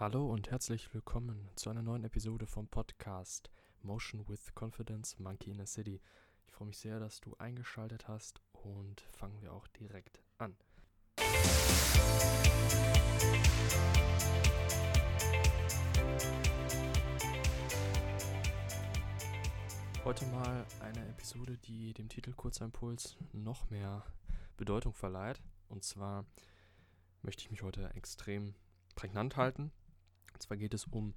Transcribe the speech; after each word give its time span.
Hallo 0.00 0.30
und 0.30 0.48
herzlich 0.52 0.94
willkommen 0.94 1.50
zu 1.56 1.70
einer 1.70 1.82
neuen 1.82 2.04
Episode 2.04 2.46
vom 2.46 2.68
Podcast 2.68 3.50
Motion 3.82 4.28
with 4.28 4.54
Confidence 4.54 5.18
Monkey 5.18 5.50
in 5.50 5.60
a 5.60 5.66
City. 5.66 6.00
Ich 6.46 6.52
freue 6.52 6.68
mich 6.68 6.78
sehr, 6.78 7.00
dass 7.00 7.20
du 7.20 7.34
eingeschaltet 7.38 8.06
hast 8.06 8.40
und 8.52 9.00
fangen 9.10 9.42
wir 9.42 9.52
auch 9.52 9.66
direkt 9.66 10.22
an. 10.38 10.56
Heute 20.04 20.26
mal 20.26 20.64
eine 20.78 21.08
Episode, 21.08 21.58
die 21.58 21.92
dem 21.92 22.08
Titel 22.08 22.34
Kurzer 22.34 22.66
Impuls 22.66 23.16
noch 23.32 23.68
mehr 23.68 24.04
Bedeutung 24.56 24.94
verleiht. 24.94 25.42
Und 25.68 25.82
zwar 25.82 26.24
möchte 27.22 27.42
ich 27.42 27.50
mich 27.50 27.64
heute 27.64 27.92
extrem 27.96 28.54
prägnant 28.94 29.36
halten 29.36 29.72
und 30.38 30.42
zwar 30.42 30.56
geht 30.56 30.72
es 30.72 30.84
um 30.84 31.16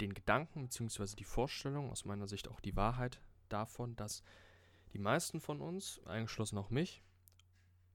den 0.00 0.14
Gedanken 0.14 0.62
bzw. 0.62 1.16
die 1.16 1.24
Vorstellung, 1.24 1.90
aus 1.90 2.04
meiner 2.04 2.28
Sicht 2.28 2.46
auch 2.46 2.60
die 2.60 2.76
Wahrheit 2.76 3.20
davon, 3.48 3.96
dass 3.96 4.22
die 4.92 4.98
meisten 4.98 5.40
von 5.40 5.60
uns, 5.60 6.00
eingeschlossen 6.04 6.56
auch 6.56 6.70
mich, 6.70 7.02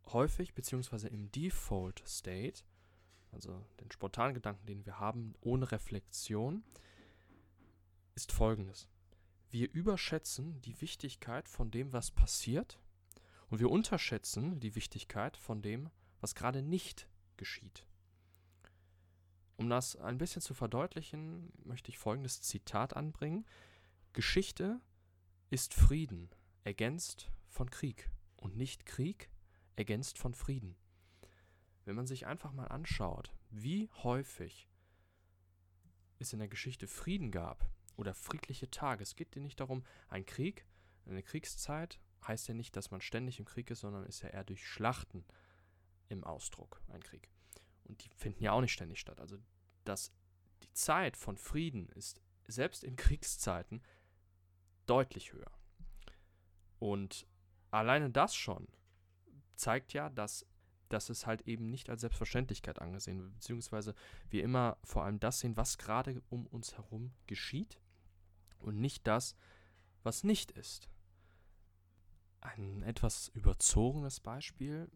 häufig 0.07 0.53
bzw. 0.53 1.07
im 1.07 1.31
Default 1.31 2.03
State, 2.05 2.63
also 3.31 3.65
den 3.79 3.89
spontanen 3.89 4.33
Gedanken, 4.33 4.65
den 4.65 4.85
wir 4.85 4.99
haben, 4.99 5.33
ohne 5.39 5.71
Reflexion, 5.71 6.61
ist 8.13 8.33
folgendes. 8.33 8.89
Wir 9.49 9.71
überschätzen 9.71 10.61
die 10.61 10.81
Wichtigkeit 10.81 11.47
von 11.47 11.71
dem, 11.71 11.93
was 11.93 12.11
passiert, 12.11 12.81
und 13.49 13.59
wir 13.59 13.71
unterschätzen 13.71 14.59
die 14.59 14.75
Wichtigkeit 14.75 15.37
von 15.37 15.61
dem, 15.61 15.89
was 16.19 16.35
gerade 16.35 16.61
nicht 16.61 17.07
geschieht. 17.37 17.86
Um 19.57 19.69
das 19.69 19.95
ein 19.95 20.19
bisschen 20.19 20.41
zu 20.41 20.53
verdeutlichen, 20.53 21.51
möchte 21.63 21.89
ich 21.89 21.97
folgendes 21.97 22.41
Zitat 22.41 22.95
anbringen. 22.95 23.45
Geschichte 24.13 24.79
ist 25.49 25.73
Frieden, 25.73 26.29
ergänzt 26.63 27.31
von 27.47 27.69
Krieg 27.71 28.09
und 28.35 28.55
nicht 28.55 28.85
Krieg, 28.85 29.29
ergänzt 29.75 30.19
von 30.19 30.35
Frieden. 30.35 30.75
Wenn 31.85 31.95
man 31.95 32.05
sich 32.05 32.27
einfach 32.27 32.51
mal 32.51 32.67
anschaut, 32.67 33.33
wie 33.49 33.89
häufig 34.03 34.69
es 36.19 36.33
in 36.33 36.39
der 36.39 36.49
Geschichte 36.49 36.87
Frieden 36.87 37.31
gab 37.31 37.67
oder 37.95 38.13
friedliche 38.13 38.69
Tage, 38.69 39.01
es 39.01 39.15
geht 39.15 39.33
dir 39.33 39.41
nicht 39.41 39.59
darum, 39.59 39.83
ein 40.07 40.25
Krieg, 40.25 40.67
eine 41.07 41.23
Kriegszeit 41.23 41.99
heißt 42.27 42.47
ja 42.47 42.53
nicht, 42.53 42.75
dass 42.75 42.91
man 42.91 43.01
ständig 43.01 43.39
im 43.39 43.45
Krieg 43.45 43.71
ist, 43.71 43.79
sondern 43.79 44.05
ist 44.05 44.21
ja 44.21 44.29
eher 44.29 44.43
durch 44.43 44.67
Schlachten 44.67 45.25
im 46.09 46.23
Ausdruck 46.23 46.81
ein 46.89 47.01
Krieg. 47.01 47.29
Und 47.87 48.03
die 48.03 48.09
finden 48.09 48.43
ja 48.43 48.51
auch 48.51 48.61
nicht 48.61 48.73
ständig 48.73 48.99
statt. 48.99 49.19
Also 49.19 49.37
dass 49.83 50.11
die 50.63 50.73
Zeit 50.73 51.17
von 51.17 51.37
Frieden 51.37 51.89
ist 51.89 52.21
selbst 52.47 52.83
in 52.83 52.95
Kriegszeiten 52.97 53.81
deutlich 54.85 55.33
höher. 55.33 55.51
Und 56.79 57.27
alleine 57.71 58.09
das 58.09 58.35
schon 58.35 58.67
zeigt 59.55 59.93
ja, 59.93 60.09
dass, 60.09 60.45
dass 60.89 61.09
es 61.09 61.25
halt 61.25 61.41
eben 61.47 61.69
nicht 61.69 61.89
als 61.89 62.01
Selbstverständlichkeit 62.01 62.79
angesehen 62.79 63.19
wird, 63.21 63.33
beziehungsweise 63.33 63.95
wir 64.29 64.43
immer 64.43 64.77
vor 64.83 65.03
allem 65.03 65.19
das 65.19 65.39
sehen, 65.39 65.57
was 65.57 65.77
gerade 65.77 66.21
um 66.29 66.45
uns 66.47 66.75
herum 66.75 67.11
geschieht 67.25 67.79
und 68.59 68.79
nicht 68.79 69.07
das, 69.07 69.35
was 70.03 70.23
nicht 70.23 70.51
ist. 70.51 70.89
Ein 72.39 72.83
etwas 72.83 73.29
überzogenes 73.29 74.19
Beispiel 74.19 74.89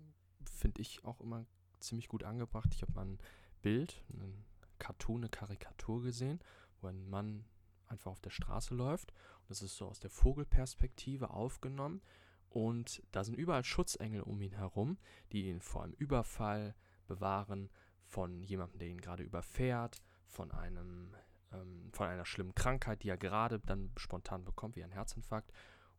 finde 0.45 0.81
ich 0.81 1.03
auch 1.03 1.19
immer 1.19 1.45
ziemlich 1.81 2.07
gut 2.07 2.23
angebracht. 2.23 2.73
Ich 2.73 2.81
habe 2.81 2.93
mal 2.93 3.05
ein 3.05 3.19
Bild, 3.61 4.03
ein 4.09 4.45
Cartoon, 4.79 5.21
eine 5.21 5.29
Karikatur 5.29 6.01
gesehen, 6.01 6.39
wo 6.81 6.87
ein 6.87 7.09
Mann 7.09 7.45
einfach 7.87 8.11
auf 8.11 8.21
der 8.21 8.29
Straße 8.29 8.73
läuft. 8.73 9.11
Und 9.41 9.49
das 9.49 9.61
ist 9.61 9.75
so 9.75 9.87
aus 9.87 9.99
der 9.99 10.09
Vogelperspektive 10.09 11.29
aufgenommen. 11.29 12.01
Und 12.49 13.03
da 13.11 13.23
sind 13.23 13.35
überall 13.37 13.63
Schutzengel 13.63 14.21
um 14.21 14.41
ihn 14.41 14.53
herum, 14.53 14.97
die 15.31 15.49
ihn 15.49 15.61
vor 15.61 15.83
einem 15.83 15.93
Überfall 15.93 16.75
bewahren, 17.07 17.69
von 18.05 18.43
jemandem, 18.43 18.79
der 18.79 18.87
ihn 18.89 19.01
gerade 19.01 19.23
überfährt, 19.23 20.01
von 20.27 20.51
einem 20.51 21.15
ähm, 21.53 21.89
von 21.93 22.07
einer 22.07 22.25
schlimmen 22.25 22.55
Krankheit, 22.55 23.03
die 23.03 23.09
er 23.09 23.17
gerade 23.17 23.59
dann 23.59 23.91
spontan 23.97 24.43
bekommt, 24.43 24.75
wie 24.75 24.83
ein 24.83 24.91
Herzinfarkt. 24.91 25.51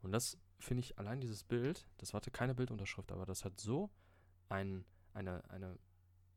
Und 0.03 0.13
das 0.13 0.39
finde 0.59 0.81
ich 0.81 0.99
allein 0.99 1.21
dieses 1.21 1.45
Bild, 1.45 1.87
das 1.99 2.15
hatte 2.15 2.31
keine 2.31 2.55
Bildunterschrift, 2.55 3.13
aber 3.13 3.27
das 3.27 3.45
hat 3.45 3.61
so 3.61 3.91
ein, 4.49 4.85
eine, 5.15 5.49
eine 5.51 5.79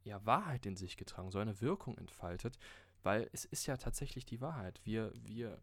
ja, 0.03 0.25
Wahrheit 0.25 0.65
in 0.65 0.75
sich 0.75 0.97
getragen, 0.97 1.31
so 1.31 1.39
eine 1.39 1.61
Wirkung 1.61 1.97
entfaltet, 1.97 2.57
weil 3.03 3.29
es 3.33 3.45
ist 3.45 3.65
ja 3.65 3.77
tatsächlich 3.77 4.25
die 4.25 4.41
Wahrheit. 4.41 4.81
Wir, 4.83 5.11
wir 5.15 5.61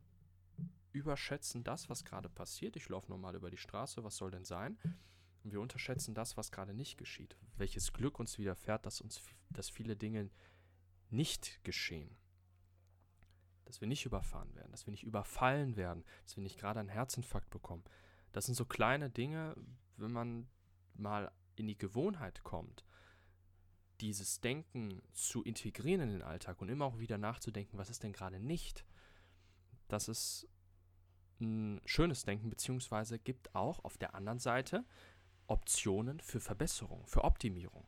überschätzen 0.92 1.64
das, 1.64 1.88
was 1.88 2.04
gerade 2.04 2.28
passiert. 2.28 2.76
Ich 2.76 2.88
laufe 2.88 3.10
normal 3.10 3.34
über 3.34 3.50
die 3.50 3.56
Straße, 3.56 4.04
was 4.04 4.16
soll 4.16 4.30
denn 4.30 4.44
sein? 4.44 4.78
Und 5.42 5.52
wir 5.52 5.60
unterschätzen 5.60 6.14
das, 6.14 6.36
was 6.36 6.52
gerade 6.52 6.74
nicht 6.74 6.98
geschieht. 6.98 7.36
Welches 7.56 7.92
Glück 7.92 8.20
uns 8.20 8.38
widerfährt, 8.38 8.86
dass 8.86 9.00
uns, 9.00 9.20
dass 9.50 9.70
viele 9.70 9.96
Dinge 9.96 10.30
nicht 11.10 11.62
geschehen. 11.64 12.16
Dass 13.64 13.80
wir 13.80 13.88
nicht 13.88 14.04
überfahren 14.06 14.54
werden, 14.54 14.70
dass 14.70 14.86
wir 14.86 14.92
nicht 14.92 15.04
überfallen 15.04 15.76
werden, 15.76 16.04
dass 16.24 16.36
wir 16.36 16.42
nicht 16.42 16.58
gerade 16.58 16.80
einen 16.80 16.88
Herzinfarkt 16.88 17.50
bekommen. 17.50 17.84
Das 18.32 18.46
sind 18.46 18.54
so 18.54 18.64
kleine 18.64 19.10
Dinge, 19.10 19.56
wenn 19.96 20.12
man 20.12 20.48
mal 20.94 21.32
in 21.56 21.66
die 21.66 21.78
Gewohnheit 21.78 22.42
kommt, 22.44 22.84
dieses 24.02 24.40
Denken 24.40 25.00
zu 25.12 25.42
integrieren 25.44 26.02
in 26.02 26.10
den 26.10 26.22
Alltag 26.22 26.60
und 26.60 26.68
immer 26.68 26.86
auch 26.86 26.98
wieder 26.98 27.18
nachzudenken, 27.18 27.78
was 27.78 27.88
ist 27.88 28.02
denn 28.02 28.12
gerade 28.12 28.40
nicht, 28.40 28.84
das 29.88 30.08
ist 30.08 30.48
ein 31.40 31.80
schönes 31.84 32.24
Denken, 32.24 32.50
beziehungsweise 32.50 33.18
gibt 33.18 33.54
auch 33.54 33.84
auf 33.84 33.96
der 33.98 34.14
anderen 34.14 34.40
Seite 34.40 34.84
Optionen 35.46 36.20
für 36.20 36.40
Verbesserung, 36.40 37.06
für 37.06 37.24
Optimierung. 37.24 37.86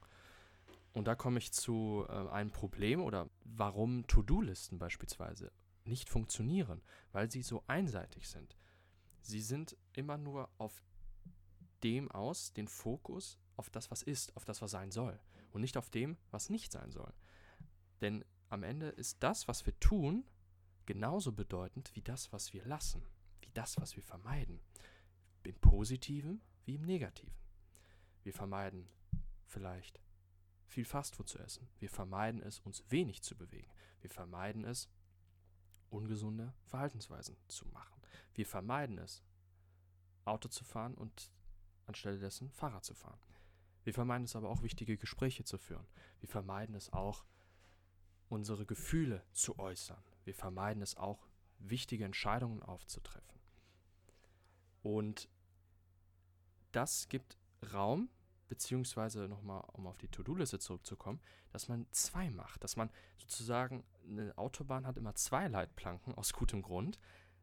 Und 0.92 1.08
da 1.08 1.16
komme 1.16 1.38
ich 1.38 1.52
zu 1.52 2.06
äh, 2.08 2.28
einem 2.28 2.52
Problem 2.52 3.00
oder 3.00 3.28
warum 3.44 4.06
To-Do-Listen 4.06 4.78
beispielsweise 4.78 5.50
nicht 5.84 6.08
funktionieren, 6.08 6.80
weil 7.10 7.30
sie 7.30 7.42
so 7.42 7.64
einseitig 7.66 8.28
sind. 8.28 8.56
Sie 9.20 9.40
sind 9.40 9.76
immer 9.92 10.16
nur 10.16 10.48
auf 10.58 10.82
dem 11.82 12.10
aus, 12.10 12.52
den 12.52 12.68
Fokus 12.68 13.38
auf 13.56 13.70
das, 13.70 13.90
was 13.90 14.02
ist, 14.02 14.36
auf 14.36 14.44
das, 14.44 14.62
was 14.62 14.70
sein 14.70 14.92
soll 14.92 15.18
und 15.54 15.60
nicht 15.60 15.76
auf 15.76 15.88
dem, 15.88 16.18
was 16.30 16.50
nicht 16.50 16.72
sein 16.72 16.90
soll. 16.90 17.14
Denn 18.00 18.24
am 18.50 18.64
Ende 18.64 18.88
ist 18.88 19.22
das, 19.22 19.48
was 19.48 19.64
wir 19.64 19.78
tun, 19.78 20.24
genauso 20.84 21.32
bedeutend 21.32 21.94
wie 21.94 22.02
das, 22.02 22.32
was 22.32 22.52
wir 22.52 22.64
lassen, 22.64 23.02
wie 23.40 23.50
das, 23.54 23.80
was 23.80 23.96
wir 23.96 24.02
vermeiden. 24.02 24.60
Im 25.44 25.54
positiven 25.60 26.42
wie 26.64 26.74
im 26.74 26.82
negativen. 26.82 27.34
Wir 28.24 28.32
vermeiden 28.32 28.88
vielleicht 29.46 30.00
viel 30.66 30.84
Fastfood 30.84 31.28
zu 31.28 31.38
essen. 31.38 31.68
Wir 31.78 31.90
vermeiden 31.90 32.42
es, 32.42 32.58
uns 32.60 32.82
wenig 32.90 33.22
zu 33.22 33.36
bewegen. 33.36 33.70
Wir 34.00 34.10
vermeiden 34.10 34.64
es, 34.64 34.88
ungesunde 35.90 36.52
Verhaltensweisen 36.64 37.36
zu 37.46 37.66
machen. 37.66 38.02
Wir 38.34 38.46
vermeiden 38.46 38.98
es, 38.98 39.22
Auto 40.24 40.48
zu 40.48 40.64
fahren 40.64 40.94
und 40.94 41.30
anstelle 41.86 42.18
dessen 42.18 42.50
Fahrrad 42.50 42.84
zu 42.84 42.94
fahren. 42.94 43.20
Wir 43.84 43.94
vermeiden 43.94 44.24
es 44.24 44.34
aber 44.34 44.48
auch, 44.48 44.62
wichtige 44.62 44.96
Gespräche 44.96 45.44
zu 45.44 45.58
führen. 45.58 45.86
Wir 46.20 46.28
vermeiden 46.28 46.74
es 46.74 46.92
auch, 46.92 47.24
unsere 48.28 48.66
Gefühle 48.66 49.22
zu 49.32 49.58
äußern. 49.58 50.02
Wir 50.24 50.34
vermeiden 50.34 50.82
es 50.82 50.96
auch, 50.96 51.28
wichtige 51.58 52.04
Entscheidungen 52.04 52.62
aufzutreffen. 52.62 53.38
Und 54.82 55.28
das 56.72 57.08
gibt 57.08 57.38
Raum, 57.72 58.08
beziehungsweise 58.48 59.28
nochmal, 59.28 59.62
um 59.72 59.86
auf 59.86 59.98
die 59.98 60.08
To-Do-Liste 60.08 60.58
zurückzukommen, 60.58 61.20
dass 61.50 61.68
man 61.68 61.86
zwei 61.92 62.30
macht, 62.30 62.62
dass 62.64 62.76
man 62.76 62.90
sozusagen 63.16 63.84
eine 64.06 64.36
Autobahn 64.36 64.86
hat 64.86 64.96
immer 64.96 65.14
zwei 65.14 65.48
Leitplanken 65.48 66.14
aus 66.14 66.32
gutem 66.32 66.62
Grund, 66.62 66.98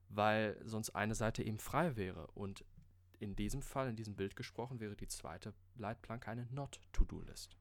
weil 0.10 0.60
sonst 0.64 0.92
eine 0.92 1.16
Seite 1.16 1.44
eben 1.44 1.60
frei 1.60 1.96
wäre 1.96 2.28
und 2.28 2.66
in 3.22 3.36
diesem 3.36 3.62
Fall, 3.62 3.88
in 3.88 3.96
diesem 3.96 4.16
Bild 4.16 4.36
gesprochen, 4.36 4.80
wäre 4.80 4.96
die 4.96 5.08
zweite 5.08 5.54
Leitplanke 5.76 6.30
eine 6.32 6.48
Not-To-Do-List. 6.48 7.56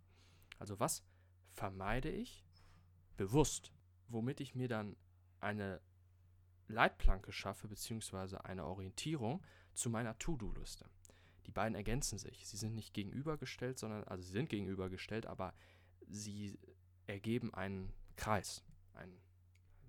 Also 0.58 0.80
was 0.80 1.04
vermeide 1.50 2.08
ich 2.08 2.42
bewusst, 3.18 3.70
womit 4.08 4.40
ich 4.40 4.54
mir 4.54 4.68
dann 4.68 4.96
eine 5.38 5.82
Leitplanke 6.66 7.30
schaffe, 7.30 7.68
beziehungsweise 7.68 8.44
eine 8.46 8.64
Orientierung 8.64 9.44
zu 9.74 9.90
meiner 9.90 10.18
To-Do-Liste. 10.18 10.86
Die 11.46 11.52
beiden 11.52 11.74
ergänzen 11.74 12.18
sich. 12.18 12.46
Sie 12.46 12.56
sind 12.56 12.74
nicht 12.74 12.94
gegenübergestellt, 12.94 13.78
sondern, 13.78 14.04
also 14.04 14.22
sie 14.22 14.32
sind 14.32 14.48
gegenübergestellt, 14.48 15.26
aber 15.26 15.52
sie 16.08 16.58
ergeben 17.06 17.52
einen 17.52 17.92
Kreis. 18.16 18.64
Ein 18.94 19.12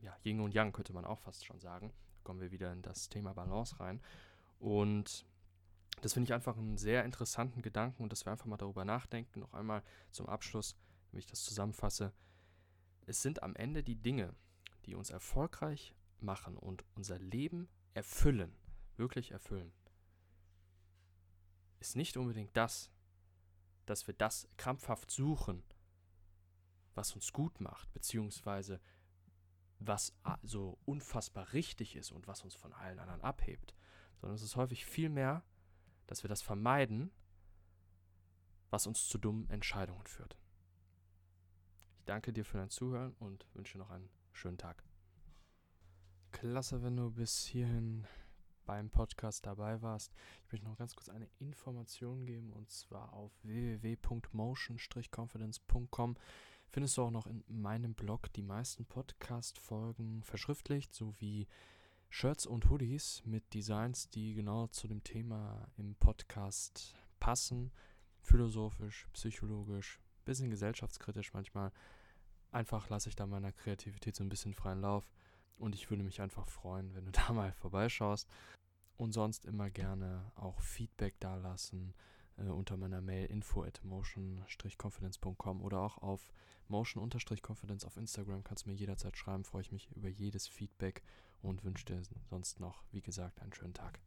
ja, 0.01 0.17
Yin 0.25 0.41
und 0.41 0.53
Yang 0.53 0.74
könnte 0.74 0.91
man 0.91 1.06
auch 1.06 1.19
fast 1.19 1.45
schon 1.45 1.62
sagen. 1.62 1.94
Da 2.15 2.21
kommen 2.24 2.41
wir 2.41 2.51
wieder 2.51 2.74
in 2.74 2.81
das 2.81 3.07
Thema 3.07 3.33
Balance 3.33 3.79
rein. 3.79 4.01
Und 4.59 5.25
das 5.99 6.13
finde 6.13 6.29
ich 6.29 6.33
einfach 6.33 6.57
einen 6.57 6.77
sehr 6.77 7.03
interessanten 7.05 7.61
Gedanken 7.61 8.03
und 8.03 8.11
dass 8.11 8.25
wir 8.25 8.31
einfach 8.31 8.45
mal 8.45 8.57
darüber 8.57 8.85
nachdenken. 8.85 9.39
Noch 9.39 9.53
einmal 9.53 9.83
zum 10.11 10.27
Abschluss, 10.27 10.75
wenn 11.11 11.19
ich 11.19 11.27
das 11.27 11.43
zusammenfasse. 11.43 12.13
es 13.05 13.21
sind 13.21 13.43
am 13.43 13.55
Ende 13.55 13.83
die 13.83 13.95
Dinge, 13.95 14.33
die 14.85 14.95
uns 14.95 15.09
erfolgreich 15.09 15.93
machen 16.19 16.57
und 16.57 16.85
unser 16.95 17.19
Leben 17.19 17.67
erfüllen, 17.93 18.55
wirklich 18.95 19.31
erfüllen, 19.31 19.73
ist 21.79 21.95
nicht 21.95 22.15
unbedingt 22.15 22.55
das, 22.55 22.91
dass 23.85 24.07
wir 24.07 24.13
das 24.13 24.47
krampfhaft 24.57 25.11
suchen, 25.11 25.63
was 26.93 27.13
uns 27.13 27.33
gut 27.33 27.59
macht, 27.59 27.91
beziehungsweise 27.93 28.79
was 29.79 30.13
so 30.43 30.77
unfassbar 30.85 31.53
richtig 31.53 31.95
ist 31.95 32.11
und 32.11 32.27
was 32.27 32.43
uns 32.43 32.55
von 32.55 32.71
allen 32.73 32.99
anderen 32.99 33.21
abhebt, 33.21 33.75
sondern 34.19 34.35
es 34.35 34.43
ist 34.43 34.55
häufig 34.55 34.85
viel 34.85 35.09
mehr, 35.09 35.43
dass 36.12 36.24
wir 36.25 36.28
das 36.28 36.42
vermeiden, 36.42 37.10
was 38.69 38.86
uns 38.86 39.08
zu 39.08 39.18
dummen 39.18 39.50
Entscheidungen 39.50 40.06
führt. 40.06 40.38
Ich 42.00 42.04
danke 42.04 42.34
dir 42.34 42.44
für 42.44 42.58
dein 42.58 42.69
Zuhören 42.69 43.13
und 43.19 43.48
wünsche 43.54 43.78
noch 43.78 43.92
einen 43.92 44.10
schönen 44.34 44.58
Tag. 44.58 44.84
Klasse, 46.34 46.84
wenn 46.84 46.98
du 46.98 47.12
bis 47.12 47.46
hierhin 47.46 48.06
beim 48.66 48.90
Podcast 48.90 49.46
dabei 49.46 49.81
warst. 49.81 50.12
Ich 50.44 50.52
möchte 50.52 50.68
noch 50.68 50.78
ganz 50.78 50.98
kurz 50.98 51.08
eine 51.08 51.30
Information 51.40 52.25
geben 52.25 52.52
und 52.52 52.69
zwar 52.69 53.13
auf 53.13 53.31
www.motion-confidence.com 53.44 56.18
findest 56.72 56.98
du 56.98 57.04
auch 57.04 57.12
noch 57.12 57.25
in 57.25 57.42
meinem 57.48 57.94
Blog 57.94 58.34
die 58.34 58.44
meisten 58.44 58.86
Podcast-Folgen 58.86 60.24
verschriftlicht 60.24 60.94
sowie 60.94 61.48
Shirts 62.13 62.46
und 62.46 62.69
Hoodies 62.69 63.24
mit 63.24 63.54
Designs, 63.54 64.10
die 64.10 64.34
genau 64.34 64.68
zu 64.68 64.90
dem 64.90 65.02
Thema 65.02 65.66
im 65.78 65.96
Podcast 65.96 66.94
passen. 67.22 67.72
Philosophisch, 68.19 69.08
psychologisch, 69.13 70.02
bisschen 70.25 70.50
gesellschaftskritisch 70.50 71.34
manchmal. 71.34 71.72
Einfach 72.52 72.90
lasse 72.90 73.08
ich 73.08 73.16
da 73.16 73.25
meiner 73.25 73.54
Kreativität 73.54 74.13
so 74.13 74.25
ein 74.25 74.30
bisschen 74.30 74.54
freien 74.54 74.81
Lauf. 74.81 75.10
Und 75.56 75.74
ich 75.74 75.90
würde 75.90 76.04
mich 76.04 76.19
einfach 76.19 76.50
freuen, 76.50 76.94
wenn 76.94 77.06
du 77.06 77.12
da 77.28 77.31
mal 77.31 77.54
vorbeischaust. 77.54 78.28
Und 78.98 79.13
sonst 79.13 79.46
immer 79.46 79.69
gerne 79.69 80.34
auch 80.36 80.60
Feedback 80.60 81.18
dalassen 81.22 81.94
äh, 82.41 82.49
unter 82.49 82.77
meiner 82.77 83.01
Mail 83.01 83.25
info 83.27 83.63
at 83.63 83.83
motion-confidence.com 83.83 85.61
oder 85.61 85.79
auch 85.79 85.97
auf 85.99 86.27
motion-confidence 86.67 87.85
auf 87.85 87.97
Instagram 87.97 88.43
kannst 88.43 88.65
du 88.65 88.69
mir 88.69 88.75
jederzeit 88.75 89.17
schreiben. 89.17 89.43
Freue 89.43 89.61
ich 89.61 89.71
mich 89.71 89.89
über 89.95 90.09
jedes 90.09 90.47
Feedback 90.47 91.03
und 91.41 91.63
wünsche 91.63 91.85
dir 91.85 92.01
sonst 92.29 92.59
noch, 92.59 92.83
wie 92.91 93.01
gesagt, 93.01 93.41
einen 93.41 93.53
schönen 93.53 93.73
Tag. 93.73 93.99